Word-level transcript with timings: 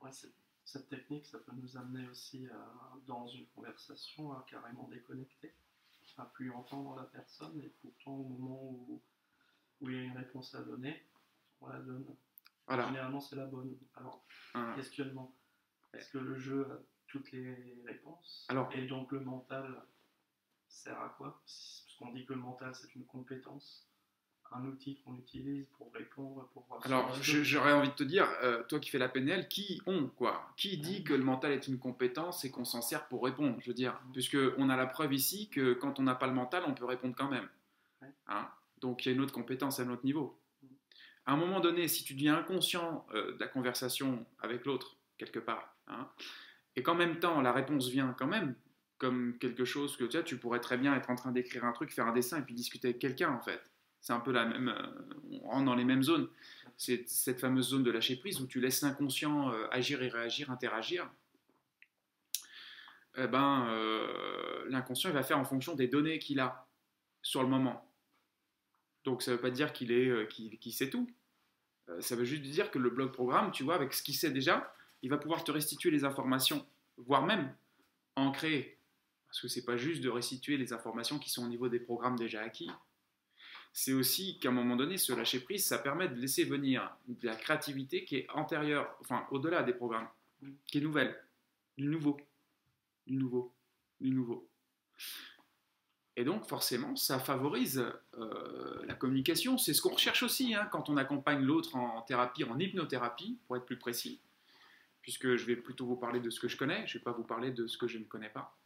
Ouais, 0.00 0.10
cette 0.64 0.88
technique, 0.88 1.26
ça 1.26 1.38
peut 1.38 1.52
nous 1.54 1.76
amener 1.76 2.08
aussi 2.08 2.46
à, 2.48 2.96
dans 3.06 3.26
une 3.26 3.46
conversation 3.48 4.32
à 4.32 4.44
carrément 4.48 4.88
déconnecter, 4.88 5.54
à 6.16 6.24
plus 6.26 6.50
entendre 6.50 6.96
la 6.96 7.04
personne 7.04 7.60
et 7.60 7.68
pourtant 7.82 8.14
au 8.16 8.24
moment 8.24 8.62
où, 8.62 9.02
où 9.80 9.88
il 9.90 9.96
y 9.96 9.98
a 9.98 10.02
une 10.02 10.16
réponse 10.16 10.54
à 10.54 10.62
donner, 10.62 11.02
on 11.60 11.68
la 11.68 11.80
donne. 11.80 12.06
Voilà. 12.66 12.86
Généralement, 12.86 13.20
c'est 13.20 13.36
la 13.36 13.46
bonne. 13.46 13.76
Alors, 13.94 14.24
Un- 14.54 14.74
questionnement. 14.74 15.34
Est-ce 15.92 16.10
que 16.10 16.18
le 16.18 16.36
jeu 16.38 16.70
a 16.70 16.78
toutes 17.08 17.32
les 17.32 17.82
réponses? 17.84 18.46
Alors- 18.48 18.72
Et 18.74 18.86
donc 18.86 19.10
le 19.12 19.20
mental 19.20 19.82
sert 20.68 21.00
à 21.00 21.08
quoi? 21.10 21.40
Parce 21.40 21.96
qu'on 21.98 22.12
dit 22.12 22.24
que 22.24 22.32
le 22.32 22.40
mental, 22.40 22.74
c'est 22.74 22.94
une 22.94 23.04
compétence, 23.04 23.88
un 24.52 24.64
outil 24.64 24.96
qu'on 25.04 25.16
utilise 25.16 25.66
pour 25.76 25.92
répondre, 25.92 26.48
pour 26.52 26.64
voir 26.66 26.80
Alors, 26.84 27.14
j'aurais 27.22 27.72
envie 27.72 27.88
de 27.88 27.94
te 27.94 28.02
dire, 28.02 28.28
euh, 28.42 28.62
toi 28.64 28.80
qui 28.80 28.90
fais 28.90 28.98
la 28.98 29.08
PNL, 29.08 29.48
qui 29.48 29.80
ont 29.86 30.08
quoi? 30.08 30.52
Qui 30.56 30.78
dit 30.78 31.04
que 31.04 31.14
le 31.14 31.22
mental 31.22 31.52
est 31.52 31.68
une 31.68 31.78
compétence 31.78 32.44
et 32.44 32.50
qu'on 32.50 32.64
s'en 32.64 32.82
sert 32.82 33.06
pour 33.08 33.24
répondre 33.24 33.56
Je 33.60 33.68
veux 33.68 33.74
dire, 33.74 34.00
puisque 34.12 34.38
on 34.58 34.68
a 34.68 34.76
la 34.76 34.86
preuve 34.86 35.14
ici 35.14 35.48
que 35.50 35.74
quand 35.74 35.98
on 36.00 36.02
n'a 36.02 36.14
pas 36.14 36.26
le 36.26 36.34
mental, 36.34 36.64
on 36.66 36.74
peut 36.74 36.84
répondre 36.84 37.14
quand 37.16 37.30
même. 37.30 37.48
Ouais. 38.02 38.08
Hein? 38.28 38.48
Donc, 38.80 39.04
il 39.04 39.10
y 39.10 39.12
a 39.12 39.14
une 39.14 39.20
autre 39.20 39.34
compétence 39.34 39.78
à 39.78 39.84
notre 39.84 40.04
niveau. 40.04 40.38
À 41.26 41.34
un 41.34 41.36
moment 41.36 41.60
donné, 41.60 41.86
si 41.86 42.02
tu 42.02 42.14
deviens 42.14 42.38
inconscient 42.38 43.06
euh, 43.14 43.34
de 43.34 43.40
la 43.40 43.46
conversation 43.46 44.26
avec 44.40 44.64
l'autre, 44.64 44.96
quelque 45.18 45.38
part, 45.38 45.76
hein, 45.86 46.08
et 46.76 46.82
qu'en 46.82 46.94
même 46.94 47.20
temps, 47.20 47.40
la 47.40 47.52
réponse 47.52 47.88
vient 47.88 48.14
quand 48.18 48.26
même, 48.26 48.54
comme 48.98 49.38
quelque 49.38 49.64
chose 49.64 49.96
que 49.96 50.04
tu 50.04 50.16
vois, 50.16 50.22
tu 50.24 50.38
pourrais 50.38 50.60
très 50.60 50.76
bien 50.76 50.94
être 50.94 51.10
en 51.10 51.14
train 51.14 51.30
d'écrire 51.30 51.64
un 51.64 51.72
truc, 51.72 51.92
faire 51.92 52.06
un 52.06 52.12
dessin 52.12 52.38
et 52.38 52.42
puis 52.42 52.54
discuter 52.54 52.88
avec 52.88 52.98
quelqu'un, 52.98 53.30
en 53.30 53.40
fait. 53.40 53.60
C'est 54.00 54.12
un 54.12 54.20
peu 54.20 54.32
la 54.32 54.46
même. 54.46 54.68
euh, 54.68 55.40
on 55.42 55.48
rentre 55.48 55.66
dans 55.66 55.74
les 55.74 55.84
mêmes 55.84 56.02
zones. 56.02 56.28
C'est 56.76 57.06
cette 57.08 57.40
fameuse 57.40 57.68
zone 57.68 57.82
de 57.82 57.90
lâcher 57.90 58.16
prise 58.16 58.40
où 58.40 58.46
tu 58.46 58.60
laisses 58.60 58.80
l'inconscient 58.82 59.52
euh, 59.52 59.66
agir 59.70 60.02
et 60.02 60.08
réagir, 60.08 60.50
interagir. 60.50 61.10
Eh 63.16 63.26
ben, 63.26 63.66
euh, 63.68 64.64
l'inconscient 64.68 65.10
va 65.10 65.22
faire 65.22 65.38
en 65.38 65.44
fonction 65.44 65.74
des 65.74 65.88
données 65.88 66.18
qu'il 66.18 66.40
a 66.40 66.66
sur 67.22 67.42
le 67.42 67.48
moment. 67.48 67.86
Donc 69.04 69.22
ça 69.22 69.30
ne 69.30 69.36
veut 69.36 69.42
pas 69.42 69.50
dire 69.50 69.72
qu'il 69.72 69.92
est, 69.92 70.08
euh, 70.08 70.24
qu'il, 70.26 70.72
sait 70.72 70.90
tout. 70.90 71.10
Ça 71.98 72.14
veut 72.14 72.24
juste 72.24 72.42
dire 72.42 72.70
que 72.70 72.78
le 72.78 72.88
bloc 72.88 73.12
programme, 73.12 73.50
tu 73.50 73.64
vois, 73.64 73.74
avec 73.74 73.92
ce 73.92 74.02
qu'il 74.02 74.14
sait 74.14 74.30
déjà, 74.30 74.72
il 75.02 75.10
va 75.10 75.18
pouvoir 75.18 75.42
te 75.42 75.50
restituer 75.50 75.90
les 75.90 76.04
informations, 76.04 76.64
voire 76.96 77.26
même 77.26 77.52
en 78.14 78.30
créer. 78.30 78.78
Parce 79.26 79.40
que 79.40 79.48
c'est 79.48 79.64
pas 79.64 79.76
juste 79.76 80.02
de 80.02 80.08
restituer 80.08 80.56
les 80.56 80.72
informations 80.72 81.18
qui 81.18 81.30
sont 81.30 81.44
au 81.44 81.48
niveau 81.48 81.68
des 81.68 81.80
programmes 81.80 82.16
déjà 82.16 82.42
acquis. 82.42 82.70
C'est 83.72 83.92
aussi 83.92 84.38
qu'à 84.40 84.48
un 84.48 84.52
moment 84.52 84.76
donné, 84.76 84.98
ce 84.98 85.12
lâcher 85.12 85.40
prise, 85.40 85.64
ça 85.66 85.78
permet 85.78 86.08
de 86.08 86.14
laisser 86.16 86.44
venir 86.44 86.90
de 87.06 87.26
la 87.26 87.36
créativité 87.36 88.04
qui 88.04 88.16
est 88.16 88.30
antérieure, 88.30 88.96
enfin 89.00 89.26
au-delà 89.30 89.62
des 89.62 89.72
programmes, 89.72 90.08
qui 90.66 90.78
est 90.78 90.80
nouvelle, 90.80 91.16
du 91.78 91.86
nouveau, 91.86 92.16
du 93.06 93.16
nouveau, 93.16 93.54
du 94.00 94.10
nouveau. 94.10 94.48
Et 96.16 96.24
donc 96.24 96.46
forcément, 96.46 96.96
ça 96.96 97.18
favorise 97.20 97.82
euh, 98.18 98.84
la 98.84 98.94
communication. 98.94 99.56
C'est 99.56 99.72
ce 99.72 99.80
qu'on 99.80 99.94
recherche 99.94 100.22
aussi 100.22 100.54
hein, 100.54 100.68
quand 100.72 100.90
on 100.90 100.96
accompagne 100.96 101.42
l'autre 101.42 101.76
en 101.76 102.02
thérapie, 102.02 102.44
en 102.44 102.58
hypnothérapie, 102.58 103.38
pour 103.46 103.56
être 103.56 103.64
plus 103.64 103.78
précis, 103.78 104.20
puisque 105.00 105.36
je 105.36 105.46
vais 105.46 105.56
plutôt 105.56 105.86
vous 105.86 105.96
parler 105.96 106.20
de 106.20 106.28
ce 106.28 106.40
que 106.40 106.48
je 106.48 106.56
connais, 106.56 106.86
je 106.86 106.96
ne 106.96 106.98
vais 106.98 107.04
pas 107.04 107.12
vous 107.12 107.22
parler 107.24 107.52
de 107.52 107.66
ce 107.68 107.78
que 107.78 107.86
je 107.86 107.98
ne 107.98 108.04
connais 108.04 108.28
pas. 108.28 108.58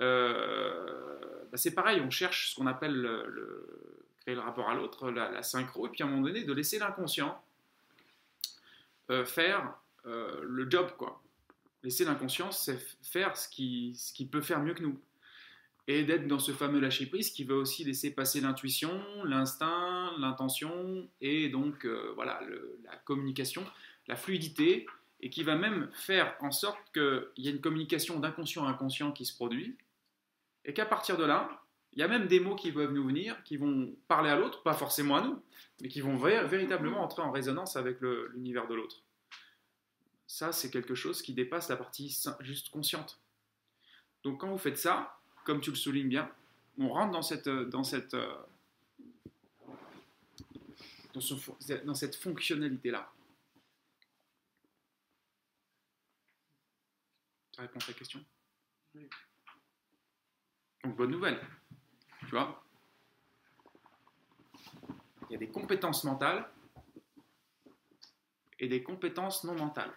Euh, 0.00 1.44
bah, 1.50 1.58
c'est 1.58 1.74
pareil, 1.74 2.00
on 2.00 2.10
cherche 2.10 2.50
ce 2.50 2.54
qu'on 2.54 2.66
appelle 2.68 2.94
le, 2.94 3.26
le- 3.28 4.06
le 4.34 4.40
rapport 4.40 4.68
à 4.68 4.74
l'autre, 4.74 5.10
la, 5.10 5.42
synchro, 5.42 5.86
et 5.86 5.90
puis 5.90 6.02
à 6.02 6.06
un 6.06 6.10
moment 6.10 6.22
donné, 6.22 6.44
de 6.44 6.52
laisser 6.52 6.78
l'inconscient 6.78 7.42
euh, 9.10 9.24
faire 9.24 9.74
euh, 10.06 10.40
le 10.42 10.70
job, 10.70 10.90
quoi. 10.96 11.22
Laisser 11.82 12.04
l'inconscient 12.04 12.50
faire 13.02 13.36
ce 13.36 13.48
qu'il 13.48 13.96
ce 13.96 14.12
qu'il 14.12 14.28
peut 14.28 14.42
faire 14.42 14.60
mieux 14.60 14.74
que 14.74 14.82
nous. 14.82 15.00
Et 15.88 16.04
d'être 16.04 16.26
dans 16.26 16.38
ce 16.38 16.52
fameux 16.52 16.78
lâcher-prise 16.78 17.30
qui 17.30 17.42
va 17.44 17.54
aussi 17.54 17.84
laisser 17.84 18.10
passer 18.10 18.40
l'intuition, 18.40 19.02
l'instinct, 19.24 20.12
l'intention, 20.18 21.08
et 21.20 21.48
donc 21.48 21.84
euh, 21.86 22.12
voilà, 22.14 22.40
la 22.84 22.96
communication, 22.96 23.64
la 24.06 24.16
fluidité, 24.16 24.86
et 25.20 25.30
qui 25.30 25.42
va 25.42 25.56
même 25.56 25.90
faire 25.92 26.36
en 26.40 26.52
sorte 26.52 26.80
qu'il 26.92 27.44
y 27.44 27.48
ait 27.48 27.52
une 27.52 27.60
communication 27.60 28.20
d'inconscient 28.20 28.66
à 28.66 28.70
inconscient 28.70 29.10
qui 29.12 29.24
se 29.24 29.34
produit, 29.34 29.76
et 30.64 30.74
qu'à 30.74 30.86
partir 30.86 31.16
de 31.16 31.24
là, 31.24 31.62
il 31.92 31.98
y 31.98 32.02
a 32.02 32.08
même 32.08 32.26
des 32.28 32.40
mots 32.40 32.54
qui 32.56 32.70
peuvent 32.72 32.92
nous 32.92 33.04
venir, 33.04 33.42
qui 33.44 33.56
vont 33.56 33.94
parler 34.08 34.30
à 34.30 34.36
l'autre, 34.36 34.62
pas 34.62 34.74
forcément 34.74 35.16
à 35.16 35.22
nous, 35.22 35.42
mais 35.80 35.88
qui 35.88 36.00
vont 36.00 36.16
vé- 36.16 36.46
véritablement 36.46 37.02
entrer 37.02 37.22
en 37.22 37.32
résonance 37.32 37.76
avec 37.76 38.00
l'univers 38.00 38.68
de 38.68 38.74
l'autre. 38.74 39.02
Ça, 40.26 40.52
c'est 40.52 40.70
quelque 40.70 40.94
chose 40.94 41.22
qui 41.22 41.34
dépasse 41.34 41.68
la 41.68 41.76
partie 41.76 42.16
juste 42.40 42.70
consciente. 42.70 43.20
Donc 44.22 44.40
quand 44.40 44.50
vous 44.50 44.58
faites 44.58 44.78
ça, 44.78 45.18
comme 45.44 45.60
tu 45.60 45.70
le 45.70 45.76
soulignes 45.76 46.08
bien, 46.08 46.30
on 46.78 46.88
rentre 46.90 47.10
dans 47.10 47.22
cette, 47.22 47.48
euh, 47.48 47.64
dans 47.64 47.82
cette, 47.82 48.14
euh, 48.14 48.32
dans 51.12 51.20
ce 51.20 51.34
fon- 51.34 51.56
dans 51.84 51.94
cette 51.94 52.14
fonctionnalité-là. 52.14 53.12
Ça 57.56 57.62
répond 57.62 57.80
à 57.80 57.82
ta 57.82 57.92
question? 57.92 58.24
Oui. 58.94 59.08
Donc 60.84 60.96
bonne 60.96 61.10
nouvelle, 61.10 61.40
tu 62.30 62.36
vois. 62.36 62.62
Il 65.28 65.32
y 65.32 65.34
a 65.34 65.38
des 65.38 65.48
compétences 65.48 66.04
mentales 66.04 66.48
et 68.60 68.68
des 68.68 68.84
compétences 68.84 69.42
non 69.42 69.56
mentales. 69.56 69.92